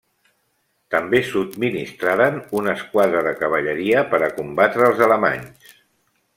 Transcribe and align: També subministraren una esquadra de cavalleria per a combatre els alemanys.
També 0.95 1.19
subministraren 1.27 2.41
una 2.61 2.75
esquadra 2.79 3.23
de 3.29 3.35
cavalleria 3.43 4.03
per 4.15 4.23
a 4.29 4.33
combatre 4.41 4.89
els 4.91 5.07
alemanys. 5.11 5.73